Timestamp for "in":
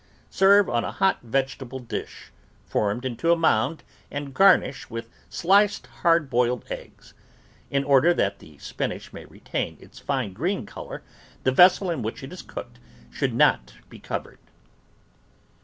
7.69-7.83, 11.91-12.01